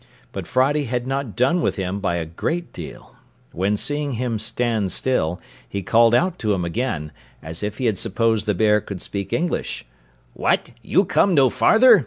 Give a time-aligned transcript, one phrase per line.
[0.31, 3.15] But Friday had not done with him by a great deal;
[3.51, 5.39] when seeing him stand still,
[5.69, 7.11] he called out to him again,
[7.43, 9.85] as if he had supposed the bear could speak English,
[10.33, 11.99] "What, you come no farther?